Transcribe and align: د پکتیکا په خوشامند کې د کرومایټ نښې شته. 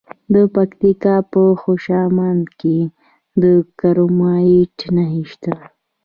د 0.33 0.35
پکتیکا 0.55 1.15
په 1.31 1.41
خوشامند 1.61 2.43
کې 2.59 2.77
د 3.41 3.43
کرومایټ 3.79 4.77
نښې 4.95 5.23
شته. 5.31 5.55